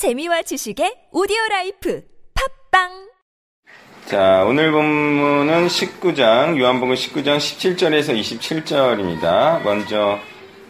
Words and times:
재미와 0.00 0.40
지식의 0.40 1.10
오디오 1.12 1.36
life 1.50 2.02
팟빵 2.70 2.88
자, 4.06 4.44
오늘 4.48 4.72
본문은 4.72 5.66
19장, 5.66 6.58
요한복음 6.58 6.94
19장 6.94 7.36
17절에서 7.36 8.18
27절입니다. 8.18 9.62
먼저 9.62 10.18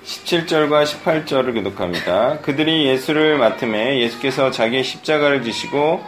17절과 0.03 0.85
18절을 0.85 1.55
교독합니다. 1.55 2.41
그들이 2.41 2.87
예수를 2.87 3.39
맡으매 3.39 4.01
예수께서 4.01 4.51
자기의 4.51 4.83
십자가를 4.83 5.45
지시고 5.45 6.03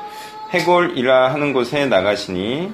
해골이라 0.51 1.33
하는 1.33 1.53
곳에 1.53 1.87
나가시니 1.87 2.73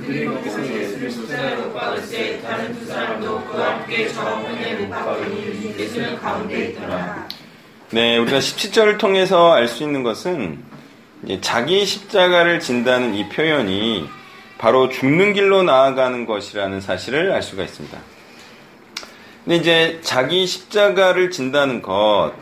그들이 0.00 0.26
거기서 0.26 0.74
예수를 0.74 1.08
십자가에 1.08 1.54
못 1.54 1.72
박을때 1.72 2.42
다른 2.42 2.74
두 2.74 2.84
사람도 2.84 3.44
그와 3.44 3.78
함께 3.78 4.08
정원에 4.08 4.74
못 4.74 4.90
박으니 4.90 5.72
예수는 5.78 6.18
가운데 6.18 6.70
있더라. 6.70 7.23
네, 7.94 8.18
우리가 8.18 8.40
17절을 8.40 8.98
통해서 8.98 9.52
알 9.52 9.68
수 9.68 9.84
있는 9.84 10.02
것은 10.02 10.58
자기 11.40 11.86
십자가를 11.86 12.58
진다는 12.58 13.14
이 13.14 13.28
표현이 13.28 14.08
바로 14.58 14.88
죽는 14.88 15.32
길로 15.32 15.62
나아가는 15.62 16.26
것이라는 16.26 16.80
사실을 16.80 17.30
알 17.30 17.40
수가 17.40 17.62
있습니다. 17.62 17.96
근데 19.44 19.56
이제 19.58 20.00
자기 20.02 20.44
십자가를 20.44 21.30
진다는 21.30 21.82
것, 21.82 22.32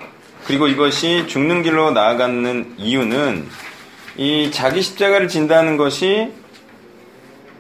그리고 0.47 0.69
이것이 0.69 1.27
죽는 1.29 1.63
길로 1.63 1.91
나아가는 1.91 2.75
이유는 2.79 3.47
이 4.17 4.51
자기 4.53 4.81
십자가를 4.81 5.29
진다는 5.29 5.77
것이 5.77 6.31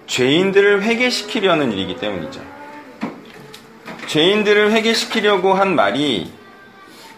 죄인들을 0.06 0.82
회개시키려는 0.82 1.72
일이기 1.72 1.96
때문이죠. 1.96 2.40
죄인들을 4.06 4.72
회개시키려고 4.72 5.52
한 5.52 5.74
말이 5.74 6.32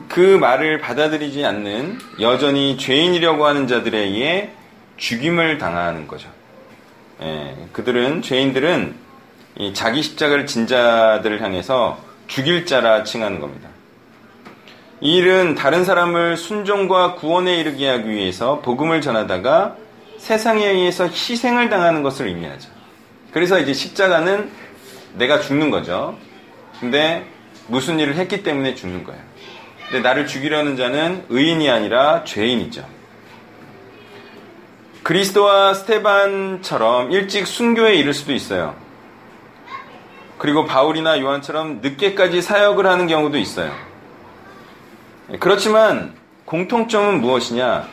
그 0.08 0.20
말을 0.20 0.78
받아들이지 0.78 1.44
않는 1.44 1.98
여전히 2.20 2.76
죄인이려고 2.76 3.46
하는 3.46 3.66
자들에 3.66 3.98
의해 3.98 4.50
죽임을 4.96 5.58
당하는 5.58 6.06
거죠. 6.06 6.28
예, 7.22 7.54
그들은 7.72 8.22
죄인들은 8.22 8.94
자기 9.72 10.02
십자가를 10.02 10.46
진 10.46 10.66
자들을 10.66 11.40
향해서 11.42 11.98
죽일 12.26 12.66
자라 12.66 13.04
칭하는 13.04 13.40
겁니다. 13.40 13.68
이 15.00 15.16
일은 15.16 15.54
다른 15.54 15.84
사람을 15.84 16.36
순종과 16.36 17.16
구원에 17.16 17.56
이르게 17.56 17.88
하기 17.88 18.08
위해서 18.08 18.60
복음을 18.60 19.00
전하다가 19.00 19.76
세상에 20.18 20.66
의해서 20.66 21.06
희생을 21.06 21.68
당하는 21.68 22.02
것을 22.02 22.28
의미하죠. 22.28 22.70
그래서 23.32 23.58
이제 23.58 23.74
십자가는 23.74 24.50
내가 25.14 25.40
죽는 25.40 25.70
거죠. 25.70 26.16
근데 26.80 27.26
무슨 27.66 27.98
일을 27.98 28.16
했기 28.16 28.42
때문에 28.42 28.74
죽는 28.74 29.04
거예요. 29.04 29.20
근데 29.94 30.08
나를 30.08 30.26
죽이려는 30.26 30.76
자는 30.76 31.24
의인이 31.28 31.70
아니라 31.70 32.24
죄인이죠. 32.24 32.84
그리스도와 35.04 35.72
스테반처럼 35.72 37.12
일찍 37.12 37.46
순교에 37.46 37.94
이를 37.94 38.12
수도 38.12 38.32
있어요. 38.32 38.74
그리고 40.36 40.64
바울이나 40.64 41.20
요한처럼 41.20 41.78
늦게까지 41.80 42.42
사역을 42.42 42.86
하는 42.86 43.06
경우도 43.06 43.38
있어요. 43.38 43.72
그렇지만 45.38 46.14
공통점은 46.44 47.20
무엇이냐? 47.20 47.86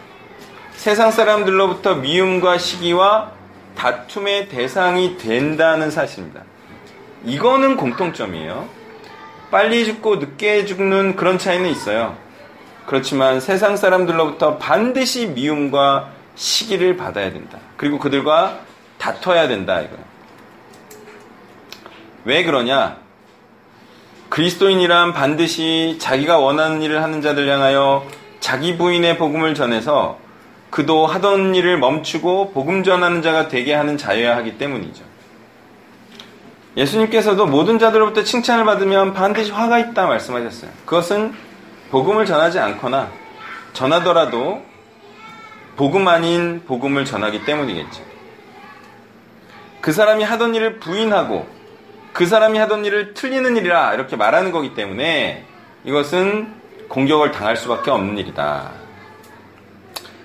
세상 0.71 1.11
사람들로부터 1.11 1.97
미움과 1.97 2.57
시기와 2.57 3.31
다툼의 3.77 4.49
대상이 4.49 5.19
된다는 5.19 5.91
사실입니다. 5.91 6.41
이거는 7.25 7.77
공통점이에요. 7.77 8.80
빨리 9.51 9.85
죽고 9.85 10.15
늦게 10.15 10.65
죽는 10.65 11.17
그런 11.17 11.37
차이는 11.37 11.69
있어요. 11.69 12.15
그렇지만 12.85 13.39
세상 13.39 13.75
사람들로부터 13.77 14.57
반드시 14.57 15.27
미움과 15.27 16.09
시기를 16.35 16.97
받아야 16.97 17.31
된다. 17.31 17.59
그리고 17.77 17.99
그들과 17.99 18.59
다퉈야 18.97 19.47
된다. 19.47 19.81
이거예요. 19.81 20.03
왜 22.23 22.43
그러냐? 22.43 22.97
그리스도인이란 24.29 25.13
반드시 25.13 25.97
자기가 25.99 26.37
원하는 26.37 26.81
일을 26.81 27.03
하는 27.03 27.21
자들 27.21 27.49
향하여 27.49 28.07
자기 28.39 28.77
부인의 28.77 29.17
복음을 29.17 29.53
전해서 29.53 30.17
그도 30.69 31.05
하던 31.05 31.53
일을 31.53 31.77
멈추고 31.77 32.53
복음 32.53 32.83
전하는 32.83 33.21
자가 33.21 33.49
되게 33.49 33.73
하는 33.73 33.97
자여야 33.97 34.37
하기 34.37 34.57
때문이죠. 34.57 35.10
예수님께서도 36.77 37.45
모든 37.47 37.79
자들로부터 37.79 38.23
칭찬을 38.23 38.63
받으면 38.65 39.13
반드시 39.13 39.51
화가 39.51 39.79
있다 39.79 40.07
말씀하셨어요. 40.07 40.71
그것은 40.85 41.33
복음을 41.89 42.25
전하지 42.25 42.59
않거나 42.59 43.09
전하더라도 43.73 44.63
복음 45.75 46.07
아닌 46.07 46.63
복음을 46.65 47.05
전하기 47.05 47.43
때문이겠죠. 47.43 48.03
그 49.81 49.91
사람이 49.91 50.23
하던 50.23 50.55
일을 50.55 50.79
부인하고 50.79 51.47
그 52.13 52.25
사람이 52.25 52.57
하던 52.59 52.85
일을 52.85 53.13
틀리는 53.13 53.57
일이라 53.57 53.93
이렇게 53.93 54.15
말하는 54.15 54.51
거기 54.51 54.73
때문에 54.73 55.45
이것은 55.83 56.53
공격을 56.87 57.31
당할 57.31 57.57
수밖에 57.57 57.89
없는 57.89 58.17
일이다. 58.17 58.71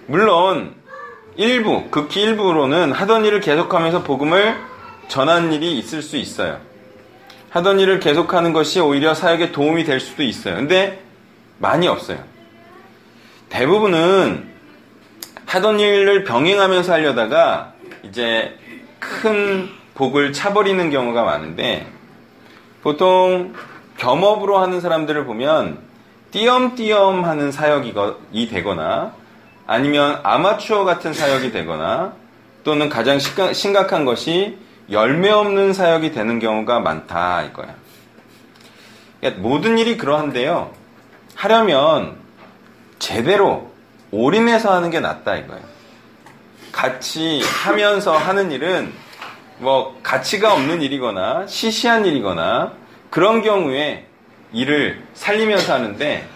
물론 0.06 0.74
일부, 1.36 1.88
극히 1.90 2.22
일부로는 2.22 2.92
하던 2.92 3.24
일을 3.24 3.40
계속하면서 3.40 4.02
복음을 4.02 4.56
전한 5.08 5.52
일이 5.52 5.78
있을 5.78 6.02
수 6.02 6.16
있어요. 6.16 6.60
하던 7.50 7.80
일을 7.80 8.00
계속하는 8.00 8.52
것이 8.52 8.80
오히려 8.80 9.14
사역에 9.14 9.52
도움이 9.52 9.84
될 9.84 10.00
수도 10.00 10.22
있어요. 10.22 10.56
근데 10.56 11.02
많이 11.58 11.88
없어요. 11.88 12.18
대부분은 13.48 14.48
하던 15.46 15.80
일을 15.80 16.24
병행하면서 16.24 16.92
하려다가 16.92 17.72
이제 18.02 18.58
큰 18.98 19.70
복을 19.94 20.32
차버리는 20.32 20.90
경우가 20.90 21.22
많은데 21.24 21.86
보통 22.82 23.54
겸업으로 23.96 24.58
하는 24.58 24.80
사람들을 24.80 25.24
보면 25.24 25.78
띄엄띄엄 26.32 27.24
하는 27.24 27.50
사역이 27.50 27.94
되거나 28.50 29.14
아니면 29.66 30.20
아마추어 30.22 30.84
같은 30.84 31.14
사역이 31.14 31.52
되거나 31.52 32.12
또는 32.64 32.88
가장 32.88 33.18
심각한 33.18 34.04
것이 34.04 34.58
열매 34.90 35.30
없는 35.30 35.72
사역이 35.72 36.12
되는 36.12 36.38
경우가 36.38 36.80
많다 36.80 37.42
이거야. 37.42 37.74
그러니까 39.20 39.42
모든 39.42 39.78
일이 39.78 39.96
그러한데요. 39.96 40.72
하려면 41.34 42.16
제대로 42.98 43.72
올인해서 44.10 44.72
하는 44.72 44.90
게 44.90 45.00
낫다 45.00 45.36
이거예요. 45.36 45.62
같이 46.72 47.42
하면서 47.42 48.16
하는 48.16 48.50
일은 48.50 48.92
뭐 49.58 49.98
가치가 50.02 50.52
없는 50.52 50.82
일이거나 50.82 51.46
시시한 51.46 52.04
일이거나 52.04 52.72
그런 53.10 53.42
경우에 53.42 54.06
일을 54.52 55.02
살리면서 55.14 55.74
하는데 55.74 56.28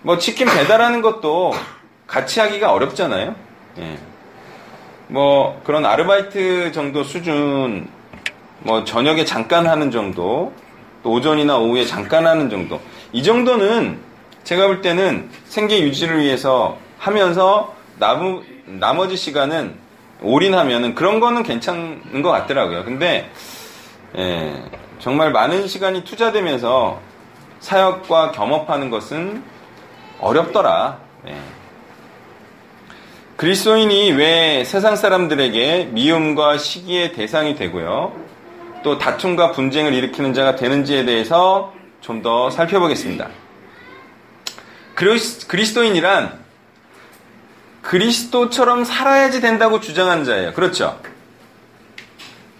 뭐 0.00 0.18
치킨 0.18 0.46
배달하는 0.46 1.02
것도 1.02 1.54
같이 2.06 2.40
하기가 2.40 2.72
어렵잖아요. 2.72 3.34
예. 3.78 3.98
뭐 5.12 5.60
그런 5.62 5.84
아르바이트 5.84 6.72
정도 6.72 7.04
수준 7.04 7.86
뭐 8.60 8.82
저녁에 8.84 9.26
잠깐 9.26 9.66
하는 9.66 9.90
정도 9.90 10.54
또 11.02 11.10
오전이나 11.12 11.58
오후에 11.58 11.84
잠깐 11.84 12.26
하는 12.26 12.48
정도 12.48 12.80
이 13.12 13.22
정도는 13.22 13.98
제가 14.42 14.66
볼 14.68 14.80
때는 14.80 15.28
생계 15.44 15.82
유지를 15.82 16.20
위해서 16.20 16.78
하면서 16.98 17.74
나무, 17.98 18.42
나머지 18.64 19.14
시간은 19.16 19.74
올인하면은 20.22 20.94
그런 20.94 21.20
거는 21.20 21.42
괜찮은 21.42 22.22
것 22.22 22.30
같더라고요. 22.30 22.84
근데 22.84 23.30
예, 24.16 24.62
정말 24.98 25.30
많은 25.30 25.66
시간이 25.68 26.04
투자되면서 26.04 26.98
사역과 27.60 28.32
겸업하는 28.32 28.88
것은 28.88 29.44
어렵더라. 30.20 30.98
예. 31.28 31.61
그리스도인이 33.42 34.12
왜 34.12 34.62
세상 34.64 34.94
사람들에게 34.94 35.86
미움과 35.90 36.58
시기의 36.58 37.12
대상이 37.12 37.56
되고요. 37.56 38.12
또 38.84 38.98
다툼과 38.98 39.50
분쟁을 39.50 39.94
일으키는 39.94 40.32
자가 40.32 40.54
되는지에 40.54 41.04
대해서 41.04 41.74
좀 42.00 42.22
더 42.22 42.50
살펴보겠습니다. 42.50 43.30
그리스도인이란 44.94 46.38
그리스도처럼 47.80 48.84
살아야지 48.84 49.40
된다고 49.40 49.80
주장하는 49.80 50.24
자예요. 50.24 50.52
그렇죠? 50.52 51.00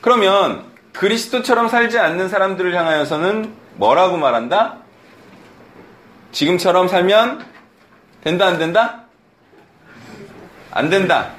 그러면 0.00 0.64
그리스도처럼 0.92 1.68
살지 1.68 2.00
않는 2.00 2.28
사람들을 2.28 2.74
향하여서는 2.74 3.54
뭐라고 3.76 4.16
말한다? 4.16 4.78
지금처럼 6.32 6.88
살면 6.88 7.46
된다, 8.24 8.46
안 8.46 8.58
된다? 8.58 9.01
안 10.72 10.88
된다. 10.88 11.32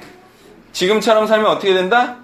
지금처럼 0.72 1.26
살면 1.26 1.50
어떻게 1.50 1.74
된다? 1.74 2.16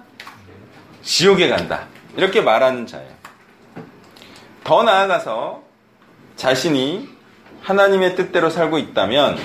지옥에 1.03 1.49
간다. 1.49 1.87
이렇게 2.15 2.41
말하는 2.41 2.87
자예요. 2.87 3.11
더 4.63 4.83
나아가서 4.83 5.61
자신이 6.35 7.09
하나님의 7.61 8.15
뜻대로 8.15 8.49
살고 8.49 8.77
있다면 8.77 9.37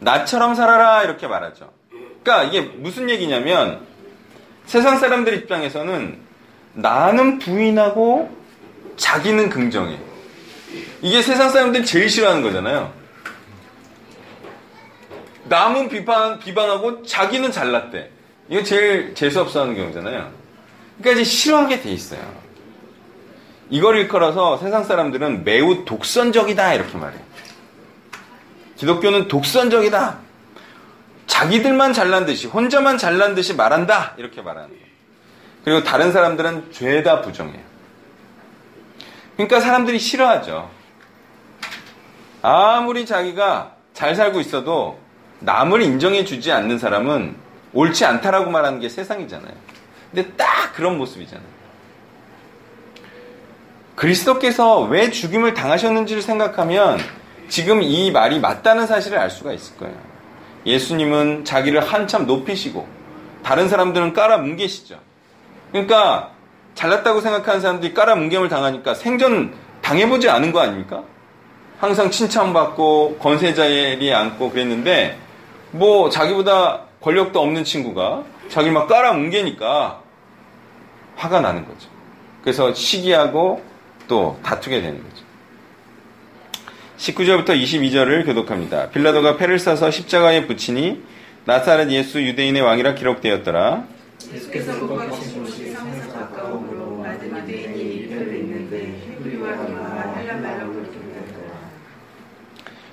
나처럼 0.00 0.54
살아라 0.54 1.02
이렇게 1.02 1.26
말하죠. 1.26 1.72
그러니까 2.22 2.44
이게 2.44 2.62
무슨 2.62 3.10
얘기냐면 3.10 3.86
세상 4.66 4.98
사람들 4.98 5.34
입장에서는 5.34 6.18
나는 6.72 7.38
부인하고 7.38 8.34
자기는 8.96 9.50
긍정해. 9.50 9.98
이게 11.02 11.22
세상 11.22 11.50
사람들이 11.50 11.84
제일 11.84 12.08
싫어하는 12.08 12.42
거잖아요. 12.42 12.92
남은 15.44 15.88
비판, 15.88 16.38
비방하고 16.38 17.02
자기는 17.02 17.52
잘났대. 17.52 18.10
이거 18.48 18.62
제일 18.62 19.14
재수없어 19.14 19.62
하는 19.62 19.74
경우잖아요. 19.74 20.30
그러니까 20.98 21.20
이제 21.20 21.24
싫어하게 21.24 21.80
돼 21.80 21.90
있어요. 21.90 22.20
이걸 23.70 23.96
일컬어서 23.96 24.58
세상 24.58 24.84
사람들은 24.84 25.44
매우 25.44 25.84
독선적이다 25.84 26.74
이렇게 26.74 26.96
말해요. 26.96 27.20
기독교는 28.76 29.28
독선적이다. 29.28 30.18
자기들만 31.26 31.92
잘난 31.94 32.26
듯이 32.26 32.46
혼자만 32.46 32.98
잘난 32.98 33.34
듯이 33.34 33.54
말한다 33.54 34.14
이렇게 34.18 34.42
말하는 34.42 34.68
거예요. 34.68 34.84
그리고 35.64 35.82
다른 35.82 36.12
사람들은 36.12 36.72
죄다 36.72 37.22
부정해요. 37.22 37.62
그러니까 39.36 39.60
사람들이 39.60 39.98
싫어하죠. 39.98 40.70
아무리 42.42 43.06
자기가 43.06 43.74
잘 43.94 44.14
살고 44.14 44.40
있어도 44.40 44.98
남을 45.40 45.82
인정해 45.82 46.24
주지 46.24 46.52
않는 46.52 46.78
사람은 46.78 47.36
옳지 47.72 48.04
않다라고 48.04 48.50
말하는 48.50 48.80
게 48.80 48.88
세상이잖아요. 48.88 49.52
근데 50.12 50.30
딱 50.36 50.72
그런 50.74 50.96
모습이잖아요. 50.96 51.54
그리스도께서 53.96 54.80
왜 54.82 55.10
죽임을 55.10 55.54
당하셨는지를 55.54 56.22
생각하면 56.22 56.98
지금 57.48 57.82
이 57.82 58.10
말이 58.10 58.40
맞다는 58.40 58.86
사실을 58.86 59.18
알 59.18 59.30
수가 59.30 59.52
있을 59.52 59.76
거예요. 59.76 59.94
예수님은 60.66 61.44
자기를 61.44 61.80
한참 61.80 62.26
높이시고 62.26 62.86
다른 63.42 63.68
사람들은 63.68 64.14
깔아 64.14 64.38
뭉개시죠. 64.38 64.98
그러니까 65.70 66.30
잘났다고 66.74 67.20
생각하는 67.20 67.60
사람들이 67.60 67.94
깔아 67.94 68.16
뭉개을 68.16 68.48
당하니까 68.48 68.94
생전 68.94 69.52
당해보지 69.82 70.28
않은 70.28 70.52
거 70.52 70.60
아닙니까? 70.60 71.02
항상 71.78 72.10
칭찬받고 72.10 73.18
권세자리 73.18 74.12
앉고 74.12 74.50
그랬는데 74.50 75.18
뭐 75.74 76.08
자기보다 76.08 76.82
권력도 77.00 77.40
없는 77.40 77.64
친구가 77.64 78.22
자기 78.48 78.70
막 78.70 78.86
깔아 78.86 79.14
뭉개니까 79.14 80.02
화가 81.16 81.40
나는 81.40 81.66
거죠. 81.66 81.88
그래서 82.42 82.72
시기하고 82.72 83.60
또 84.06 84.38
다투게 84.44 84.80
되는 84.80 85.02
거죠. 85.02 85.24
19절부터 86.96 87.60
22절을 87.60 88.24
교독합니다. 88.24 88.90
빌라도가 88.90 89.36
패를 89.36 89.58
싸서 89.58 89.90
십자가에 89.90 90.46
붙이니 90.46 91.02
나사렛 91.44 91.90
예수 91.90 92.22
유대인의 92.22 92.62
왕이라 92.62 92.94
기록되었더라. 92.94 93.84
예수께서 94.32 94.86
거하신 94.86 95.42
곳이 95.42 95.72
상에서 95.72 96.12
가까움으로 96.12 96.98
많은 96.98 97.36
유대인이 97.36 97.96
이편에 97.96 98.36
있는데 98.38 99.00
히브리와 99.08 99.66
기브와 99.66 100.14
헬란 100.14 100.40
말로 100.40 100.84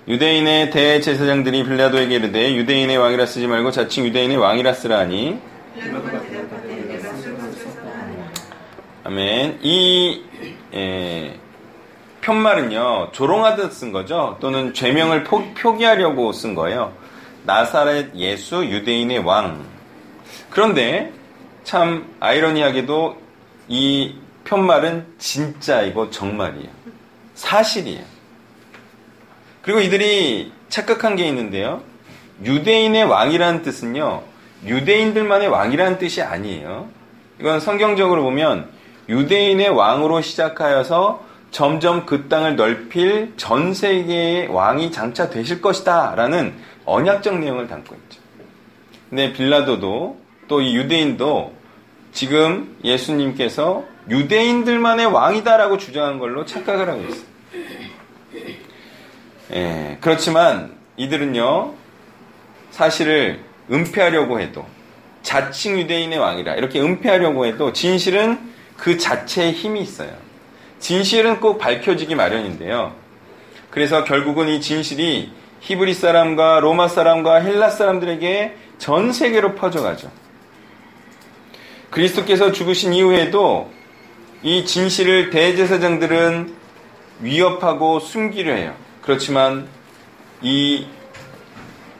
유대인의 0.08 0.72
대제사장들이 0.72 1.64
빌라도에게 1.64 2.16
이르되 2.16 2.56
유대인의 2.56 2.98
왕이라 2.98 3.26
쓰지 3.26 3.48
말고 3.48 3.72
자칭 3.72 4.06
유대인의 4.06 4.38
왕이라 4.38 4.74
쓰라 4.74 5.00
하니 5.00 5.40
아멘. 9.04 9.60
이 9.62 10.24
에, 10.74 11.34
편말은요 12.22 13.10
조롱하듯 13.12 13.74
쓴 13.74 13.92
거죠. 13.92 14.38
또는 14.40 14.74
죄명을 14.74 15.24
포, 15.24 15.44
표기하려고 15.54 16.32
쓴 16.34 16.56
거예요. 16.56 16.94
나사렛 17.44 18.16
예수 18.16 18.66
유대인의 18.66 19.20
왕. 19.20 19.66
그런데 20.50 21.14
참 21.64 22.14
아이러니하게도 22.20 23.18
이 23.68 24.16
편말은 24.44 25.06
진짜이고 25.18 26.10
정말이에요. 26.10 26.70
사실이에요. 27.36 28.21
그리고 29.62 29.80
이들이 29.80 30.52
착각한 30.70 31.16
게 31.16 31.28
있는데요. 31.28 31.82
유대인의 32.44 33.04
왕이라는 33.04 33.62
뜻은요. 33.62 34.24
유대인들만의 34.66 35.48
왕이라는 35.48 35.98
뜻이 35.98 36.22
아니에요. 36.22 36.90
이건 37.40 37.60
성경적으로 37.60 38.24
보면 38.24 38.70
유대인의 39.10 39.70
왕으로 39.70 40.22
시작하여서 40.22 41.26
점점 41.52 42.06
그 42.06 42.30
땅을 42.30 42.56
넓힐 42.56 43.34
전 43.38 43.74
세계의 43.74 44.48
왕이 44.48 44.92
장차 44.92 45.30
되실 45.30 45.62
것이다 45.62 46.16
라는 46.16 46.54
언약적 46.86 47.40
내용을 47.40 47.68
담고 47.68 47.96
있죠. 47.96 48.22
근데 49.10 49.34
빌라도도 49.34 50.20
또 50.48 50.62
이 50.62 50.76
유대인도 50.76 51.54
지금 52.12 52.78
예수님께서 52.84 53.86
유대인들만의 54.10 55.06
왕이다라고 55.08 55.78
주장한 55.78 56.20
걸로 56.20 56.46
착각을 56.46 56.90
하고 56.90 57.02
있어요. 57.04 57.32
예, 59.54 59.98
그렇지만 60.02 60.76
이들은요, 60.98 61.74
사실을 62.72 63.44
은폐하려고 63.72 64.40
해도, 64.40 64.66
자칭 65.24 65.80
유대인의 65.80 66.18
왕이라 66.18 66.56
이렇게 66.56 66.80
은폐하려고 66.80 67.46
해도 67.46 67.74
진실은 67.74 68.40
그 68.78 68.98
자체에 68.98 69.52
힘이 69.52 69.82
있어요. 69.82 70.12
진실은 70.80 71.40
꼭 71.40 71.60
밝혀지기 71.60 72.16
마련인데요. 72.16 72.96
그래서 73.70 74.04
결국은 74.04 74.50
이 74.50 74.60
진실이 74.60 75.32
히브리 75.62 75.94
사람과 75.94 76.60
로마 76.60 76.88
사람과 76.88 77.36
헬라 77.36 77.70
사람들에게 77.70 78.56
전 78.80 79.14
세계로 79.14 79.54
퍼져가죠. 79.56 80.12
그리스도께서 81.92 82.52
죽으신 82.52 82.94
이후에도 82.94 83.72
이 84.42 84.66
진실을 84.66 85.30
대제사장들은 85.30 86.56
위협하고 87.20 88.00
숨기려 88.00 88.54
해요. 88.56 88.76
그렇지만 89.02 89.68
이 90.42 90.88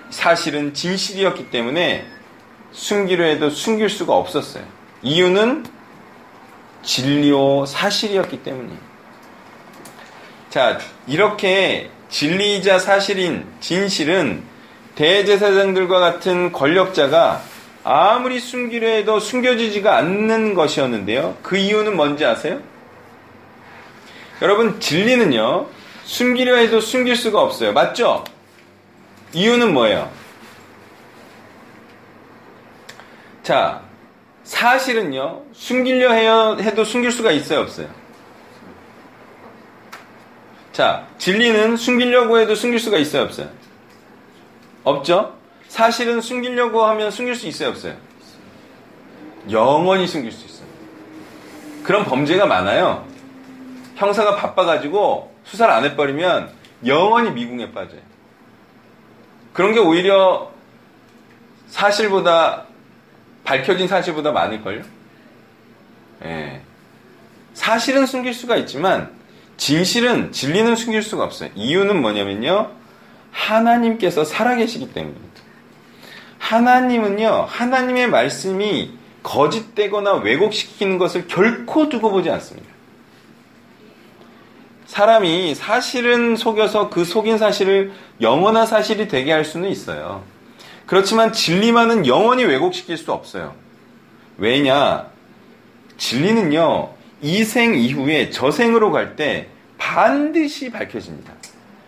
사실은 0.10 0.74
진실이었기 0.74 1.50
때문에 1.50 2.06
숨기려 2.72 3.26
해도 3.26 3.50
숨길 3.50 3.90
수가 3.90 4.16
없었어요. 4.16 4.64
이유는 5.02 5.66
진리요 6.84 7.66
사실이었기 7.66 8.44
때문이에요. 8.44 8.80
자, 10.50 10.80
이렇게 11.08 11.90
진리이자 12.10 12.80
사실인 12.80 13.46
진실은 13.62 14.44
대제사장들과 14.96 16.00
같은 16.00 16.52
권력자가 16.52 17.42
아무리 17.84 18.40
숨기려 18.40 18.88
해도 18.88 19.20
숨겨지지가 19.20 19.96
않는 19.98 20.54
것이었는데요. 20.54 21.38
그 21.42 21.58
이유는 21.58 21.96
뭔지 21.96 22.26
아세요? 22.26 22.60
여러분, 24.42 24.80
진리는요, 24.80 25.68
숨기려 26.12 26.58
해도 26.58 26.82
숨길 26.82 27.16
수가 27.16 27.42
없어요. 27.42 27.72
맞죠? 27.72 28.26
이유는 29.32 29.74
뭐예요? 29.74 30.12
자, 33.44 33.82
사실은요, 34.44 35.44
숨기려 35.54 36.12
해도 36.60 36.84
숨길 36.84 37.14
수가 37.14 37.32
있어요, 37.32 37.62
없어요? 37.62 37.88
자, 40.74 41.08
진리는 41.18 41.78
숨기려고 41.78 42.40
해도 42.40 42.56
숨길 42.56 42.78
수가 42.82 42.98
있어요, 42.98 43.24
없어요? 43.24 43.50
없죠? 44.84 45.38
사실은 45.70 46.20
숨기려고 46.20 46.84
하면 46.88 47.10
숨길 47.10 47.36
수 47.36 47.48
있어요, 47.48 47.70
없어요? 47.70 47.96
영원히 49.50 50.08
숨길 50.08 50.34
수 50.34 50.46
있어요. 50.46 50.68
그런 51.84 52.04
범죄가 52.04 52.46
많아요. 52.48 53.08
형사가 53.96 54.36
바빠가지고 54.36 55.31
수사를 55.44 55.74
안 55.74 55.84
해버리면 55.84 56.52
영원히 56.86 57.32
미궁에 57.32 57.72
빠져요. 57.72 58.02
그런 59.54 59.74
게 59.74 59.80
오히려 59.80 60.52
사실보다 61.68 62.66
밝혀진 63.44 63.88
사실보다 63.88 64.32
많을걸요? 64.32 64.84
예. 66.26 66.62
사실은 67.54 68.06
숨길 68.06 68.34
수가 68.34 68.56
있지만 68.58 69.12
진실은 69.58 70.32
진리는 70.32 70.76
숨길 70.76 71.04
수가 71.04 71.24
없어요. 71.24 71.50
이유는 71.56 72.02
뭐냐면요. 72.02 72.72
하나님께서 73.32 74.24
살아계시기 74.24 74.94
때문입니다. 74.94 75.42
하나님은요. 76.40 77.46
하나님의 77.48 78.10
말씀이 78.10 78.98
거짓되거나 79.24 80.16
왜곡시키는 80.16 80.98
것을 80.98 81.28
결코 81.28 81.90
두고 81.90 82.12
보지 82.12 82.30
않습니다. 82.32 82.71
사람이 84.92 85.56
사실은 85.56 86.36
속여서 86.36 86.90
그 86.90 87.06
속인 87.06 87.38
사실을 87.38 87.94
영원한 88.20 88.66
사실이 88.68 89.08
되게 89.08 89.32
할 89.32 89.46
수는 89.46 89.70
있어요. 89.70 90.22
그렇지만 90.86 91.32
진리만은 91.32 92.06
영원히 92.08 92.44
왜곡시킬 92.44 92.98
수 92.98 93.14
없어요. 93.14 93.56
왜냐? 94.38 95.08
진리는요, 95.98 96.90
이 97.22 97.46
생 97.46 97.76
이후에 97.76 98.32
저생으로 98.32 98.92
갈 98.92 99.16
때 99.16 99.48
반드시 99.78 100.70
밝혀집니다. 100.70 101.32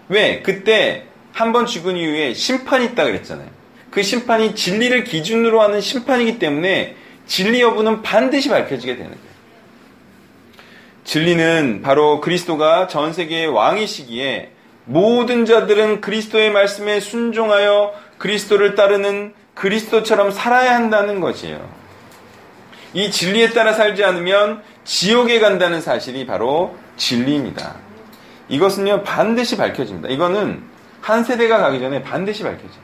왜? 0.07 0.41
그때 0.41 1.07
한 1.33 1.51
번 1.51 1.65
죽은 1.65 1.98
이후에 1.98 2.33
심판이 2.33 2.86
있다 2.86 3.03
그랬잖아요. 3.03 3.50
그 3.91 4.01
심판이 4.01 4.55
진리를 4.55 5.03
기준으로 5.03 5.62
하는 5.62 5.81
심판이기 5.81 6.39
때문에 6.39 6.95
진리 7.27 7.60
여부는 7.60 8.01
반드시 8.01 8.48
밝혀지게 8.48 8.95
되는 8.95 9.12
거예요. 9.12 9.32
진리는 11.03 11.81
바로 11.81 12.22
그리스도가 12.22 12.88
전 12.88 13.13
세계의 13.13 13.48
왕이시기에 13.48 14.51
모든 14.86 15.45
자들은 15.45 16.01
그리스도의 16.01 16.51
말씀에 16.51 17.00
순종하여 17.00 17.93
그리스도를 18.17 18.75
따르는 18.75 19.33
그리스도처럼 19.53 20.31
살아야 20.31 20.75
한다는 20.75 21.19
것이에요. 21.19 21.69
이 22.93 23.10
진리에 23.12 23.50
따라 23.50 23.74
살지 23.74 24.03
않으면 24.03 24.62
지옥에 24.83 25.39
간다는 25.39 25.81
사실이 25.81 26.25
바로 26.25 26.77
진리입니다. 26.95 27.75
이것은요, 28.50 29.03
반드시 29.03 29.57
밝혀집니다. 29.57 30.10
이거는 30.10 30.63
한 31.01 31.24
세대가 31.24 31.57
가기 31.57 31.79
전에 31.79 32.03
반드시 32.03 32.43
밝혀져요. 32.43 32.83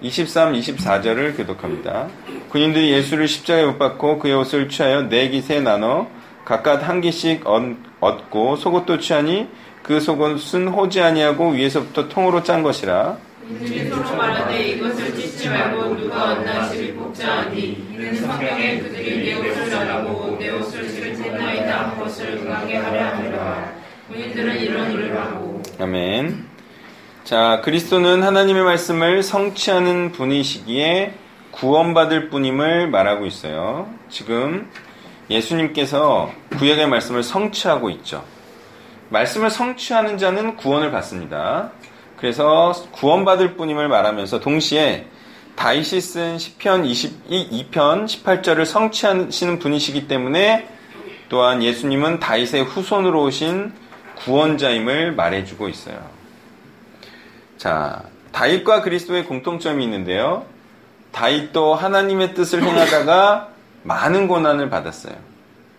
23, 0.00 0.52
24절을 0.54 1.36
교독합니다. 1.36 2.08
군인들이 2.50 2.92
예수를 2.92 3.26
십자가에 3.26 3.66
못 3.66 3.78
박고 3.78 4.20
그의 4.20 4.34
옷을 4.34 4.68
취하여 4.68 5.08
네 5.08 5.28
깃에 5.28 5.60
나눠 5.60 6.08
각각 6.48 6.88
한 6.88 7.02
개씩 7.02 7.44
얻고 8.00 8.56
속옷도 8.56 8.98
취하니 9.00 9.48
그 9.82 10.00
속옷은 10.00 10.68
호지 10.68 11.02
아니하고 11.02 11.50
위에서부터 11.50 12.08
통으로 12.08 12.42
짠 12.42 12.62
것이라. 12.62 13.18
서로 13.90 14.16
말하되 14.16 14.68
이것을 14.68 15.14
찢지 15.14 15.50
말고 15.50 15.94
누가 15.96 16.32
얻나 16.32 16.68
시를 16.70 16.94
뽑자 16.94 17.40
하니 17.40 17.86
이는 17.92 18.14
성경에 18.14 18.78
그들이 18.78 19.26
내 19.26 19.34
옷을 19.34 19.68
나누고 19.68 20.38
내 20.38 20.48
옷을 20.48 20.88
지를 20.88 21.12
텐나이다 21.12 21.96
것을 21.98 22.38
응하게 22.38 22.76
하려 22.76 23.04
함이라. 23.04 23.72
군인들은 24.08 24.58
이런 24.58 24.90
일을 24.90 25.20
하고 25.20 25.62
아멘. 25.78 26.46
자, 27.24 27.60
그리스도는 27.62 28.22
하나님의 28.22 28.62
말씀을 28.62 29.22
성취하는 29.22 30.12
분이시기에 30.12 31.12
구원받을 31.50 32.30
뿐임을 32.30 32.88
말하고 32.88 33.26
있어요. 33.26 33.90
지금 34.08 34.70
예수님께서 35.30 36.32
구약의 36.58 36.88
말씀을 36.88 37.22
성취하고 37.22 37.90
있죠. 37.90 38.24
말씀을 39.10 39.50
성취하는 39.50 40.18
자는 40.18 40.56
구원을 40.56 40.90
받습니다. 40.90 41.70
그래서 42.16 42.72
구원받을 42.92 43.56
뿐임을 43.56 43.88
말하면서 43.88 44.40
동시에 44.40 45.06
다윗이 45.56 46.00
쓴 46.00 46.38
시편 46.38 46.84
22편 46.84 48.06
18절을 48.06 48.64
성취하시는 48.64 49.58
분이시기 49.58 50.08
때문에 50.08 50.68
또한 51.28 51.62
예수님은 51.62 52.20
다윗의 52.20 52.64
후손으로 52.64 53.24
오신 53.24 53.72
구원자임을 54.16 55.12
말해주고 55.12 55.68
있어요. 55.68 56.00
자, 57.56 58.02
다윗과 58.32 58.82
그리스도의 58.82 59.24
공통점이 59.24 59.82
있는데요. 59.84 60.46
다윗도 61.12 61.74
하나님의 61.74 62.34
뜻을 62.34 62.62
행하다가 62.62 63.48
많은 63.88 64.28
고난을 64.28 64.68
받았어요. 64.68 65.14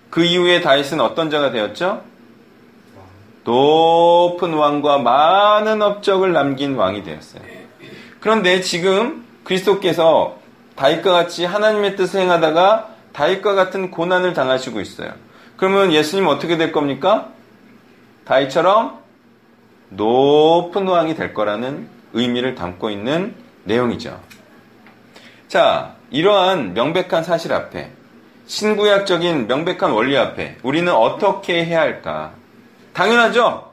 그 0.09 0.23
이후에 0.23 0.61
다윗은 0.61 0.99
어떤 0.99 1.29
자가 1.29 1.51
되었죠? 1.51 2.01
높은 3.43 4.53
왕과 4.53 4.97
많은 4.97 5.81
업적을 5.81 6.33
남긴 6.33 6.75
왕이 6.75 7.03
되었어요. 7.03 7.43
그런데 8.19 8.61
지금 8.61 9.25
그리스도께서 9.43 10.37
다윗과 10.75 11.11
같이 11.11 11.45
하나님의 11.45 11.95
뜻을 11.95 12.21
행하다가 12.21 12.95
다윗과 13.13 13.53
같은 13.53 13.91
고난을 13.91 14.33
당하시고 14.33 14.81
있어요. 14.81 15.13
그러면 15.55 15.93
예수님 15.93 16.27
어떻게 16.27 16.57
될 16.57 16.71
겁니까? 16.71 17.29
다윗처럼 18.25 18.99
높은 19.89 20.87
왕이 20.87 21.15
될 21.15 21.33
거라는 21.33 21.87
의미를 22.13 22.55
담고 22.55 22.89
있는 22.89 23.35
내용이죠. 23.65 24.19
자, 25.47 25.95
이러한 26.11 26.73
명백한 26.73 27.23
사실 27.23 27.53
앞에 27.53 27.98
신구약적인 28.49 29.45
명백한 29.45 29.91
원리 29.91 30.17
앞에 30.17 30.57
우리는 30.63 30.91
어떻게 30.91 31.63
해야 31.63 31.81
할까? 31.81 32.31
당연하죠. 32.93 33.71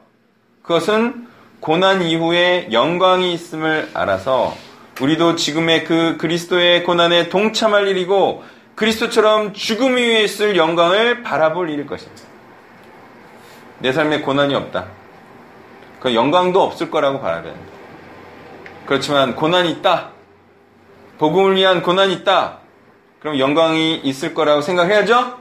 그것은 0.61 1.27
고난 1.59 2.03
이후에 2.03 2.69
영광이 2.71 3.33
있음을 3.33 3.89
알아서 3.95 4.55
우리도 5.01 5.35
지금의 5.35 5.83
그 5.83 6.17
그리스도의 6.17 6.83
고난에 6.83 7.29
동참할 7.29 7.87
일이고 7.87 8.43
그리스도처럼 8.75 9.53
죽음 9.53 9.95
위에 9.95 10.21
있을 10.21 10.55
영광을 10.55 11.23
바라볼 11.23 11.71
일일 11.71 11.87
것입니다. 11.87 12.21
내 13.79 13.91
삶에 13.91 14.21
고난이 14.21 14.53
없다. 14.53 14.85
그 15.99 16.13
영광도 16.13 16.61
없을 16.61 16.91
거라고 16.91 17.19
봐야 17.19 17.41
됩니다. 17.41 17.65
그렇지만 18.85 19.35
고난이 19.35 19.71
있다. 19.71 20.11
복음을 21.17 21.55
위한 21.55 21.81
고난이 21.81 22.13
있다. 22.13 22.66
그럼 23.19 23.39
영광이 23.39 23.95
있을 24.03 24.33
거라고 24.33 24.61
생각해야죠? 24.61 25.37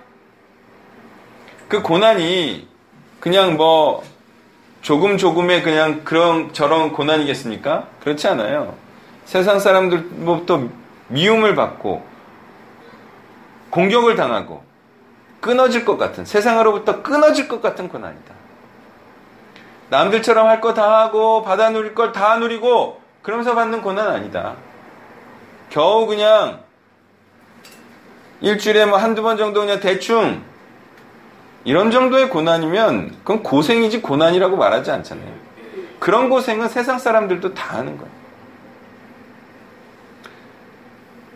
그 1.68 1.82
고난이 1.82 2.68
그냥 3.20 3.56
뭐 3.56 4.02
조금 4.82 5.18
조금의 5.18 5.62
그냥 5.62 6.04
그런 6.04 6.52
저런 6.52 6.92
고난이겠습니까? 6.92 7.88
그렇지 8.00 8.28
않아요. 8.28 8.74
세상 9.24 9.58
사람들부터 9.58 10.68
미움을 11.08 11.54
받고 11.54 12.04
공격을 13.70 14.16
당하고 14.16 14.64
끊어질 15.40 15.84
것 15.84 15.98
같은 15.98 16.24
세상으로부터 16.24 17.02
끊어질 17.02 17.48
것 17.48 17.60
같은 17.60 17.88
고난이다. 17.88 18.34
남들처럼 19.90 20.46
할 20.48 20.60
거 20.60 20.74
다 20.74 21.00
하고 21.00 21.42
받아 21.42 21.70
누릴 21.70 21.94
걸 21.94 22.12
다 22.12 22.36
누리고 22.36 23.00
그러면서 23.22 23.54
받는 23.54 23.82
고난 23.82 24.08
아니다. 24.08 24.54
겨우 25.70 26.06
그냥 26.06 26.60
일주일에 28.40 28.86
뭐 28.86 28.98
한두 28.98 29.22
번 29.22 29.36
정도 29.36 29.60
그냥 29.60 29.80
대충 29.80 30.42
이런 31.64 31.90
정도의 31.90 32.30
고난이면 32.30 33.16
그건 33.18 33.42
고생이지 33.42 34.02
고난이라고 34.02 34.56
말하지 34.56 34.90
않잖아요. 34.90 35.28
그런 35.98 36.28
고생은 36.28 36.68
세상 36.68 36.98
사람들도 36.98 37.54
다 37.54 37.78
하는 37.78 37.96
거예요. 37.96 38.16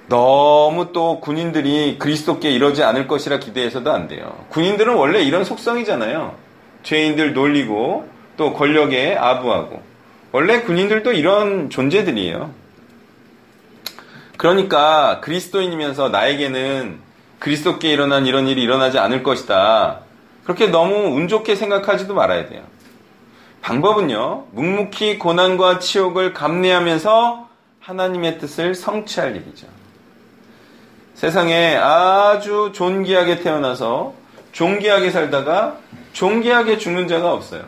너무 0.08 0.92
또 0.92 1.20
군인들이 1.20 1.96
그리스도께 1.98 2.50
이러지 2.50 2.82
않을 2.82 3.06
것이라 3.06 3.38
기대해서도 3.38 3.92
안 3.92 4.08
돼요. 4.08 4.44
군인들은 4.50 4.94
원래 4.94 5.22
이런 5.22 5.44
속성이잖아요. 5.44 6.34
죄인들 6.82 7.32
놀리고 7.32 8.08
또 8.36 8.52
권력에 8.52 9.16
아부하고. 9.16 9.82
원래 10.32 10.62
군인들도 10.62 11.12
이런 11.12 11.70
존재들이에요. 11.70 12.50
그러니까 14.40 15.20
그리스도인이면서 15.20 16.08
나에게는 16.08 16.98
그리스도께 17.40 17.92
일어난 17.92 18.24
이런 18.24 18.48
일이 18.48 18.62
일어나지 18.62 18.98
않을 18.98 19.22
것이다. 19.22 19.98
그렇게 20.44 20.68
너무 20.68 21.14
운 21.14 21.28
좋게 21.28 21.56
생각하지도 21.56 22.14
말아야 22.14 22.48
돼요. 22.48 22.62
방법은요, 23.60 24.46
묵묵히 24.52 25.18
고난과 25.18 25.78
치욕을 25.78 26.32
감내하면서 26.32 27.50
하나님의 27.80 28.38
뜻을 28.38 28.74
성취할 28.74 29.36
일이죠. 29.36 29.66
세상에 31.12 31.76
아주 31.76 32.72
존귀하게 32.72 33.40
태어나서 33.40 34.14
존귀하게 34.52 35.10
살다가 35.10 35.76
존귀하게 36.14 36.78
죽는 36.78 37.08
자가 37.08 37.30
없어요. 37.30 37.64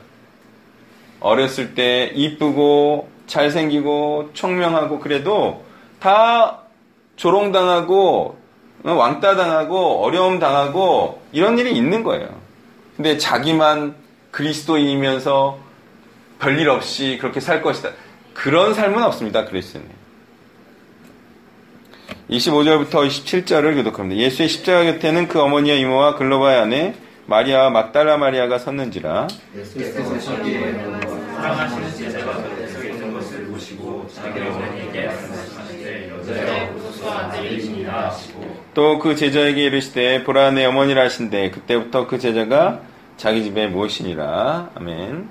어렸을 1.21 1.75
때 1.75 2.13
이쁘고 2.15 3.11
잘생기고 3.27 4.31
총명하고 4.33 5.01
그래도 5.01 5.71
다 6.01 6.62
조롱당하고 7.23 8.37
왕따 8.83 9.37
당하고 9.37 10.05
어려움 10.05 10.41
당하고 10.41 11.23
이런 11.31 11.57
일이 11.57 11.71
있는 11.71 12.03
거예요. 12.03 12.29
근데 12.97 13.17
자기만 13.17 13.95
그리스도인이면서 14.33 15.57
별일 16.41 16.69
없이 16.69 17.19
그렇게 17.21 17.39
살 17.39 17.63
것이다. 17.63 17.91
그런 18.35 18.75
삶은 18.75 19.01
없습니다. 19.05 19.45
그리스도는. 19.45 19.87
25절부터 22.29 22.91
27절을 22.91 23.77
교독합니다. 23.77 24.21
예수의 24.21 24.49
십자가 24.49 24.83
곁에는 24.83 25.29
그 25.29 25.41
어머니와 25.41 25.77
이모와 25.77 26.17
글로바의 26.17 26.59
아내 26.59 26.95
마리아와 27.27 27.71
막달라 27.71 28.17
마리아가 28.17 28.59
섰는지라. 28.59 29.29
예수께서 29.57 30.19
사랑하시는 30.19 31.95
제자가 31.95 32.33
곁에 32.33 32.89
있는 32.91 33.13
것을 33.13 33.47
보시고 33.47 34.09
자기 34.13 34.41
어 34.41 34.82
또 38.75 38.99
그 38.99 39.17
제자에게 39.17 39.65
이르시되 39.65 40.25
보라 40.25 40.53
내 40.53 40.65
어머니라 40.65 41.03
하신데 41.05 41.51
그때부터 41.51 42.07
그 42.07 42.19
제자가 42.19 42.81
자기 43.17 43.45
집에 43.45 43.67
모시니라. 43.67 44.71
아멘. 44.75 45.29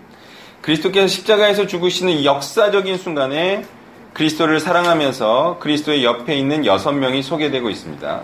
그리스도께서 0.62 1.08
십자가에서 1.08 1.66
죽으시는 1.68 2.14
이 2.14 2.26
역사적인 2.26 2.98
순간에 2.98 3.66
그리스도를 4.14 4.60
사랑하면서 4.60 5.58
그리스도의 5.60 6.04
옆에 6.04 6.36
있는 6.36 6.66
여섯 6.66 6.92
명이 6.92 7.24
소개되고 7.24 7.70
있습니다. 7.70 8.22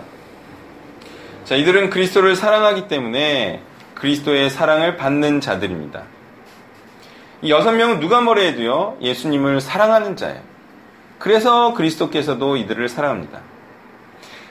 자, 1.44 1.54
이들은 1.56 1.90
그리스도를 1.90 2.36
사랑하기 2.36 2.88
때문에 2.88 3.62
그리스도의 3.94 4.50
사랑을 4.50 4.96
받는 4.96 5.40
자들입니다. 5.40 6.02
이 7.42 7.50
여섯 7.50 7.72
명은 7.72 8.00
누가 8.00 8.20
뭐래 8.20 8.48
해도요, 8.48 8.98
예수님을 9.00 9.60
사랑하는 9.60 10.16
자예요. 10.16 10.47
그래서 11.18 11.74
그리스도께서도 11.74 12.56
이들을 12.56 12.88
사랑합니다. 12.88 13.40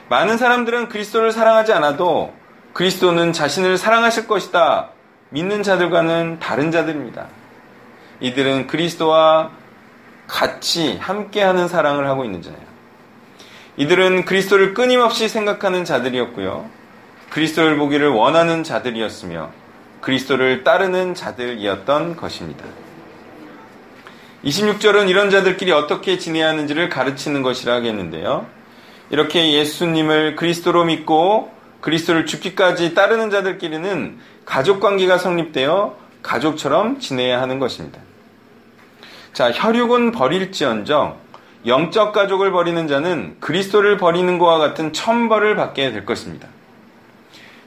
많은 0.08 0.38
사람들은 0.38 0.88
그리스도를 0.88 1.32
사랑하지 1.32 1.72
않아도 1.74 2.32
그리스도는 2.72 3.32
자신을 3.32 3.78
사랑하실 3.78 4.26
것이다. 4.26 4.90
믿는 5.30 5.62
자들과는 5.62 6.38
다른 6.40 6.70
자들입니다. 6.70 7.26
이들은 8.20 8.66
그리스도와 8.66 9.50
같이 10.26 10.96
함께하는 10.98 11.68
사랑을 11.68 12.06
하고 12.06 12.24
있는 12.24 12.42
자예요. 12.42 12.58
이들은 13.76 14.24
그리스도를 14.24 14.74
끊임없이 14.74 15.28
생각하는 15.28 15.84
자들이었고요. 15.84 16.68
그리스도를 17.30 17.76
보기를 17.76 18.08
원하는 18.08 18.64
자들이었으며 18.64 19.50
그리스도를 20.00 20.64
따르는 20.64 21.14
자들이었던 21.14 22.16
것입니다. 22.16 22.64
26절은 24.44 25.08
이런 25.08 25.30
자들끼리 25.30 25.72
어떻게 25.72 26.18
지내야 26.18 26.48
하는지를 26.48 26.88
가르치는 26.88 27.42
것이라 27.42 27.74
하겠는데요. 27.74 28.46
이렇게 29.10 29.52
예수님을 29.52 30.36
그리스도로 30.36 30.84
믿고 30.84 31.50
그리스도를 31.80 32.26
죽기까지 32.26 32.94
따르는 32.94 33.30
자들끼리는 33.30 34.18
가족 34.44 34.80
관계가 34.80 35.18
성립되어 35.18 35.96
가족처럼 36.22 37.00
지내야 37.00 37.40
하는 37.40 37.58
것입니다. 37.58 38.00
자, 39.32 39.50
혈육은 39.52 40.12
버릴지언정 40.12 41.16
영적 41.66 42.12
가족을 42.12 42.52
버리는 42.52 42.86
자는 42.86 43.36
그리스도를 43.40 43.96
버리는 43.96 44.38
것과 44.38 44.58
같은 44.58 44.92
천벌을 44.92 45.56
받게 45.56 45.92
될 45.92 46.04
것입니다. 46.04 46.48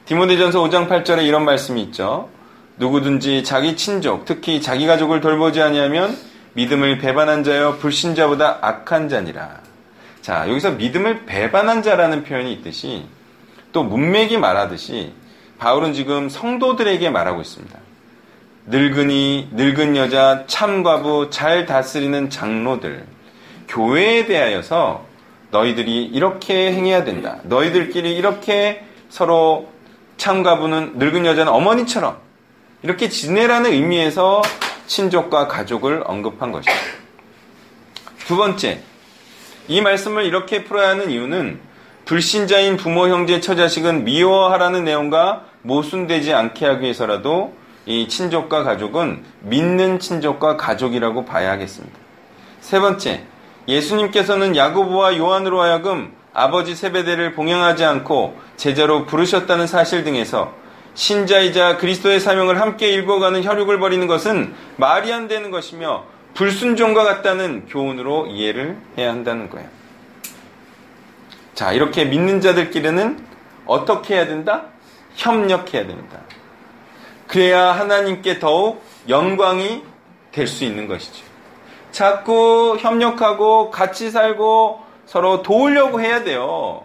디모데전서 0.06 0.62
5장 0.62 0.88
8절에 0.88 1.24
이런 1.26 1.44
말씀이 1.44 1.80
있죠. 1.84 2.28
누구든지 2.78 3.44
자기 3.44 3.76
친족, 3.76 4.24
특히 4.24 4.60
자기 4.60 4.86
가족을 4.86 5.20
돌보지 5.20 5.60
아니하면 5.60 6.16
믿음을 6.54 6.98
배반한 6.98 7.44
자여 7.44 7.78
불신자보다 7.78 8.58
악한 8.60 9.08
자니라. 9.08 9.60
자, 10.20 10.48
여기서 10.48 10.72
믿음을 10.72 11.24
배반한 11.26 11.82
자라는 11.82 12.24
표현이 12.24 12.52
있듯이 12.54 13.04
또 13.72 13.82
문맥이 13.82 14.36
말하듯이 14.36 15.12
바울은 15.58 15.94
지금 15.94 16.28
성도들에게 16.28 17.08
말하고 17.10 17.40
있습니다. 17.40 17.78
늙은이, 18.66 19.48
늙은 19.52 19.96
여자, 19.96 20.44
참과부, 20.46 21.30
잘 21.30 21.66
다스리는 21.66 22.30
장로들, 22.30 23.04
교회에 23.68 24.26
대하여서 24.26 25.06
너희들이 25.50 26.04
이렇게 26.04 26.72
행해야 26.72 27.04
된다. 27.04 27.38
너희들끼리 27.44 28.14
이렇게 28.14 28.84
서로 29.08 29.70
참과부는 30.16 30.92
늙은 30.96 31.26
여자는 31.26 31.52
어머니처럼 31.52 32.16
이렇게 32.82 33.08
지내라는 33.08 33.72
의미에서 33.72 34.42
친족과 34.86 35.48
가족을 35.48 36.02
언급한 36.06 36.52
것입니다. 36.52 36.84
두 38.26 38.36
번째, 38.36 38.80
이 39.68 39.80
말씀을 39.80 40.24
이렇게 40.24 40.64
풀어야 40.64 40.90
하는 40.90 41.10
이유는 41.10 41.60
불신자인 42.04 42.76
부모, 42.76 43.08
형제, 43.08 43.40
처자식은 43.40 44.04
미워하라는 44.04 44.84
내용과 44.84 45.44
모순되지 45.62 46.32
않게 46.32 46.66
하기 46.66 46.82
위해서라도 46.82 47.54
이 47.86 48.08
친족과 48.08 48.64
가족은 48.64 49.24
믿는 49.40 49.98
친족과 49.98 50.56
가족이라고 50.56 51.24
봐야 51.24 51.50
하겠습니다. 51.52 51.96
세 52.60 52.80
번째, 52.80 53.24
예수님께서는 53.68 54.56
야고보와 54.56 55.16
요한으로 55.16 55.60
하여금 55.60 56.12
아버지 56.32 56.74
세배대를 56.74 57.32
봉양하지 57.34 57.84
않고 57.84 58.36
제자로 58.56 59.06
부르셨다는 59.06 59.66
사실 59.66 60.04
등에서 60.04 60.52
신자이자 60.94 61.78
그리스도의 61.78 62.20
사명을 62.20 62.60
함께 62.60 62.88
읽어가는 62.88 63.42
혈육을 63.44 63.78
벌이는 63.78 64.06
것은 64.06 64.54
말이 64.76 65.12
안 65.12 65.28
되는 65.28 65.50
것이며 65.50 66.04
불순종과 66.34 67.04
같다는 67.04 67.66
교훈으로 67.66 68.26
이해를 68.26 68.76
해야 68.98 69.10
한다는 69.10 69.50
거예요. 69.50 69.68
자, 71.54 71.72
이렇게 71.72 72.04
믿는 72.04 72.40
자들끼리는 72.40 73.24
어떻게 73.66 74.14
해야 74.14 74.26
된다? 74.26 74.64
협력해야 75.16 75.86
된다. 75.86 76.20
그래야 77.28 77.72
하나님께 77.72 78.38
더욱 78.38 78.82
영광이 79.08 79.82
될 80.32 80.46
수 80.46 80.64
있는 80.64 80.88
것이죠. 80.88 81.24
자꾸 81.90 82.78
협력하고 82.80 83.70
같이 83.70 84.10
살고 84.10 84.80
서로 85.04 85.42
도우려고 85.42 86.00
해야 86.00 86.24
돼요. 86.24 86.84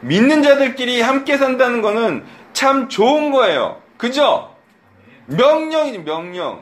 믿는 0.00 0.42
자들끼리 0.42 1.02
함께 1.02 1.36
산다는 1.36 1.82
거는 1.82 2.24
참 2.58 2.88
좋은 2.88 3.30
거예요. 3.30 3.80
그죠? 3.96 4.52
명령이지, 5.26 5.98
명령. 5.98 6.60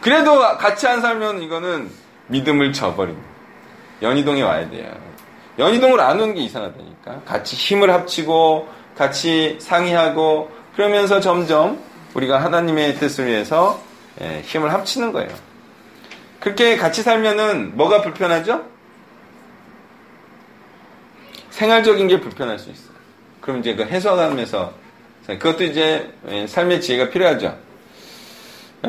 그래도 0.00 0.38
같이 0.38 0.86
안 0.86 1.00
살면 1.00 1.42
이거는 1.42 1.90
믿음을 2.28 2.72
저버립니다. 2.72 3.28
연희동에 4.02 4.40
와야 4.42 4.70
돼요. 4.70 4.94
연희동을 5.58 5.98
안 5.98 6.20
오는 6.20 6.32
게 6.32 6.42
이상하다니까. 6.42 7.22
같이 7.24 7.56
힘을 7.56 7.92
합치고, 7.92 8.68
같이 8.96 9.58
상의하고, 9.60 10.52
그러면서 10.76 11.18
점점 11.18 11.82
우리가 12.14 12.40
하나님의 12.40 13.00
뜻을 13.00 13.26
위해서 13.26 13.82
예, 14.20 14.42
힘을 14.42 14.72
합치는 14.72 15.10
거예요. 15.10 15.34
그렇게 16.38 16.76
같이 16.76 17.02
살면은 17.02 17.76
뭐가 17.76 18.02
불편하죠? 18.02 18.64
생활적인 21.50 22.06
게 22.06 22.20
불편할 22.20 22.60
수 22.60 22.70
있어요. 22.70 22.97
그럼 23.48 23.60
이제 23.60 23.74
그 23.74 23.82
해석하면서 23.82 24.74
그것도 25.26 25.64
이제 25.64 26.06
예, 26.28 26.46
삶의 26.46 26.82
지혜가 26.82 27.08
필요하죠. 27.08 27.56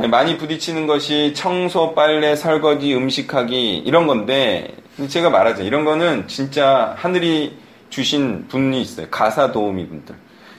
예, 0.04 0.08
많이 0.08 0.38
부딪히는 0.38 0.86
것이 0.86 1.34
청소, 1.34 1.95
빨래, 1.95 2.36
설거지, 2.36 2.93
음식하기 2.93 3.78
이런 3.78 4.06
건데 4.06 4.76
제가 5.08 5.30
말하죠. 5.30 5.63
이런 5.63 5.86
거는 5.86 6.28
진짜 6.28 6.93
하늘이 6.98 7.58
주신 7.89 8.50
분이 8.50 8.82
있어요. 8.82 9.08
가사 9.10 9.54
도우미 9.54 9.88
분들. 9.88 10.13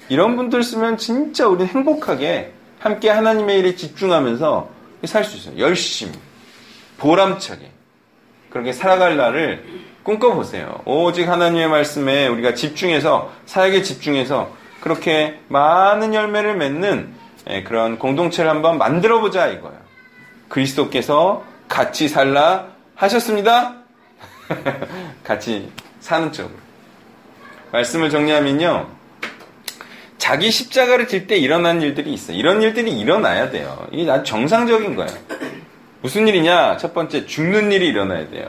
이런 0.08 0.34
분들 0.34 0.62
쓰면 0.62 0.96
진짜 0.96 1.46
우리 1.46 1.66
행복하게 1.66 2.54
함께 2.78 3.10
하나님의 3.10 3.58
일에 3.58 3.76
집중하면서 3.76 4.70
살 5.04 5.24
수 5.24 5.36
있어요. 5.36 5.58
열심히. 5.58 6.12
보람차게. 6.96 7.70
그렇게 8.50 8.72
살아갈 8.72 9.16
날을 9.16 9.64
꿈꿔보세요. 10.02 10.80
오직 10.84 11.28
하나님의 11.28 11.68
말씀에 11.68 12.26
우리가 12.26 12.54
집중해서, 12.54 13.32
사역에 13.46 13.82
집중해서 13.82 14.50
그렇게 14.80 15.38
많은 15.48 16.14
열매를 16.14 16.56
맺는 16.56 17.14
예, 17.48 17.62
그런 17.62 17.98
공동체를 17.98 18.50
한번 18.50 18.78
만들어 18.78 19.20
보자 19.20 19.46
이거예요. 19.48 19.78
그리스도께서 20.48 21.44
같이 21.68 22.08
살라 22.08 22.66
하셨습니다. 22.96 23.76
같이 25.24 25.70
사는 26.00 26.32
쪽으로. 26.32 26.54
말씀을 27.72 28.10
정리하면요. 28.10 28.88
자기 30.18 30.50
십자가를 30.50 31.08
질 31.08 31.26
때 31.26 31.36
일어난 31.36 31.80
일들이 31.80 32.12
있어요. 32.12 32.36
이런 32.36 32.60
일들이 32.62 32.98
일어나야 32.98 33.50
돼요. 33.50 33.86
이게 33.92 34.10
아주 34.10 34.24
정상적인 34.24 34.96
거예요. 34.96 35.10
무슨 36.02 36.26
일이냐? 36.26 36.78
첫 36.78 36.94
번째, 36.94 37.26
죽는 37.26 37.72
일이 37.72 37.88
일어나야 37.88 38.28
돼요. 38.30 38.48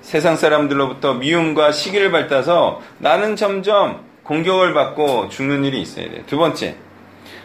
세상 0.00 0.36
사람들로부터 0.36 1.14
미움과 1.14 1.72
시기를 1.72 2.10
밟아서 2.10 2.80
나는 2.98 3.36
점점 3.36 4.00
공격을 4.22 4.74
받고 4.74 5.28
죽는 5.28 5.64
일이 5.64 5.80
있어야 5.80 6.08
돼요. 6.08 6.22
두 6.26 6.38
번째, 6.38 6.76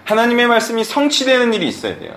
하나님의 0.05 0.47
말씀이 0.47 0.83
성취되는 0.83 1.53
일이 1.53 1.67
있어야 1.67 1.97
돼요. 1.97 2.13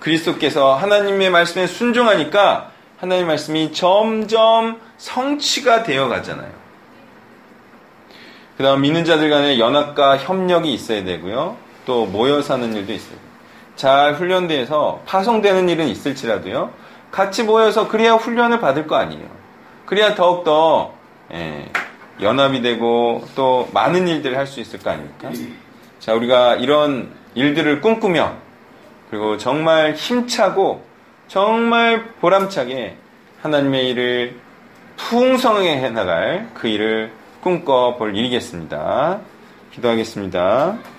그리스도께서 0.00 0.74
하나님의 0.74 1.30
말씀에 1.30 1.66
순종하니까 1.66 2.70
하나님의 2.98 3.26
말씀이 3.26 3.72
점점 3.72 4.80
성취가 4.98 5.84
되어 5.84 6.08
가잖아요. 6.08 6.50
그 8.56 8.62
다음 8.62 8.82
믿는 8.82 9.04
자들 9.06 9.30
간의 9.30 9.58
연합과 9.58 10.18
협력이 10.18 10.72
있어야 10.74 11.02
되고요. 11.02 11.56
또 11.86 12.04
모여 12.04 12.42
사는 12.42 12.74
일도 12.74 12.92
있어요. 12.92 13.29
잘 13.80 14.12
훈련돼서 14.12 15.00
파송되는 15.06 15.70
일은 15.70 15.88
있을지라도요. 15.88 16.70
같이 17.10 17.42
모여서 17.44 17.88
그래야 17.88 18.12
훈련을 18.12 18.60
받을 18.60 18.86
거 18.86 18.96
아니에요. 18.96 19.24
그래야 19.86 20.14
더욱더 20.14 20.92
예, 21.32 21.66
연합이 22.20 22.60
되고 22.60 23.26
또 23.34 23.70
많은 23.72 24.06
일들을 24.06 24.36
할 24.36 24.46
수 24.46 24.60
있을 24.60 24.80
거 24.80 24.90
아닙니까? 24.90 25.30
자, 25.98 26.12
우리가 26.12 26.56
이런 26.56 27.10
일들을 27.34 27.80
꿈꾸며 27.80 28.34
그리고 29.08 29.38
정말 29.38 29.94
힘차고 29.94 30.84
정말 31.26 32.04
보람차게 32.20 32.96
하나님의 33.40 33.88
일을 33.88 34.40
풍성하게 34.98 35.78
해나갈 35.78 36.50
그 36.52 36.68
일을 36.68 37.12
꿈꿔 37.40 37.96
볼 37.96 38.14
일이겠습니다. 38.14 39.20
기도하겠습니다. 39.72 40.76